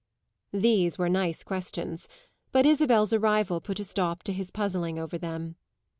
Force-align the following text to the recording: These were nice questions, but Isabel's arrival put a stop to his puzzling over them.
These 0.51 0.97
were 0.97 1.09
nice 1.09 1.43
questions, 1.43 2.09
but 2.51 2.65
Isabel's 2.65 3.13
arrival 3.13 3.61
put 3.61 3.79
a 3.79 3.83
stop 3.83 4.23
to 4.23 4.33
his 4.33 4.49
puzzling 4.49 4.97
over 4.97 5.19
them. 5.19 5.57